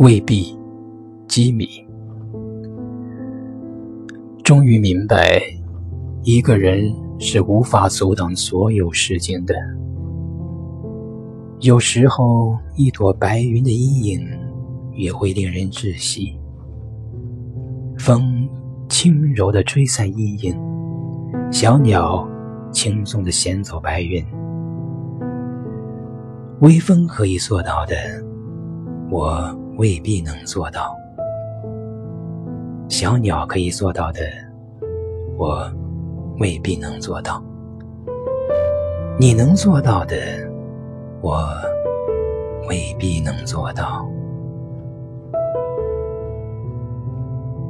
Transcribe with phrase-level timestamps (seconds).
[0.00, 0.58] 未必，
[1.28, 1.68] 机米。
[4.42, 5.40] 终于明白，
[6.24, 9.54] 一个人是无法阻挡所有事情的。
[11.60, 14.20] 有时候，一朵白云的阴影
[14.92, 16.36] 也会令人窒息。
[17.96, 18.48] 风
[18.88, 20.54] 轻柔地吹散阴影，
[21.52, 22.28] 小鸟
[22.72, 24.22] 轻松地衔走白云。
[26.60, 27.94] 微风可以做到的，
[29.10, 30.96] 我未必能做到；
[32.88, 34.20] 小鸟可以做到的，
[35.36, 35.70] 我
[36.38, 37.42] 未必能做到。
[39.18, 40.16] 你能做到的，
[41.20, 41.46] 我
[42.68, 44.06] 未必能做到。